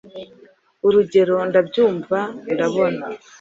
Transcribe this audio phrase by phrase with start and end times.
[0.87, 2.19] Urugero “Ndabyumva”
[2.53, 3.05] “Ndabona”